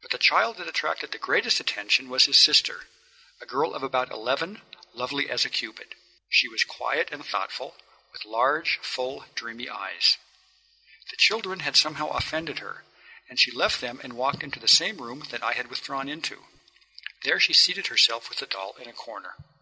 [0.00, 2.88] But the child that attracted the greatest attention was his sister,
[3.38, 4.62] a girl of about eleven,
[4.94, 5.94] lovely as a Cupid.
[6.30, 7.76] She was quiet and thoughtful,
[8.14, 10.16] with large, full, dreamy eyes.
[11.10, 12.86] The children had somehow offended her,
[13.28, 16.46] and she left them and walked into the same room that I had withdrawn into.
[17.22, 19.36] There she seated herself with her doll in a corner.